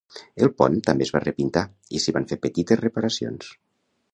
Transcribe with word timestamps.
El 0.45 0.49
pont 0.61 0.77
també 0.87 1.05
es 1.07 1.11
va 1.17 1.21
repintar 1.25 1.63
i 1.99 2.03
s'hi 2.05 2.15
van 2.17 2.27
fer 2.33 2.41
petites 2.47 2.81
reparacions. 2.85 3.53